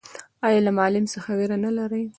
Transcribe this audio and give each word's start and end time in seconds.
ایا 0.47 0.59
له 0.65 0.71
معلم 0.77 1.05
څخه 1.13 1.29
ویره 1.37 1.57
نلري؟ 1.63 2.03